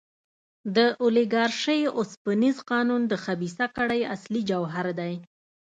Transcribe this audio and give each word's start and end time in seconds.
د 0.75 0.77
اولیګارشۍ 1.03 1.81
اوسپنیز 1.97 2.57
قانون 2.71 3.01
د 3.07 3.13
خبیثه 3.25 3.65
کړۍ 3.75 4.01
اصلي 4.15 4.41
جوهر 4.49 4.87
دی. 4.99 5.13